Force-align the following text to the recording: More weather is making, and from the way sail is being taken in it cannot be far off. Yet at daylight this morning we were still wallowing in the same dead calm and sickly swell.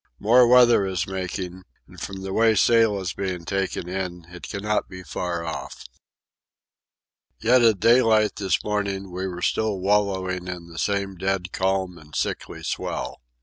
More 0.17 0.47
weather 0.47 0.83
is 0.87 1.05
making, 1.05 1.61
and 1.87 2.01
from 2.01 2.23
the 2.23 2.33
way 2.33 2.55
sail 2.55 2.99
is 2.99 3.13
being 3.13 3.45
taken 3.45 3.87
in 3.87 4.25
it 4.33 4.49
cannot 4.49 4.89
be 4.89 5.03
far 5.03 5.45
off. 5.45 5.85
Yet 7.39 7.61
at 7.61 7.79
daylight 7.81 8.37
this 8.37 8.63
morning 8.63 9.11
we 9.11 9.27
were 9.27 9.43
still 9.43 9.77
wallowing 9.79 10.47
in 10.47 10.65
the 10.69 10.79
same 10.79 11.17
dead 11.17 11.51
calm 11.53 11.99
and 11.99 12.15
sickly 12.15 12.63
swell. 12.63 13.21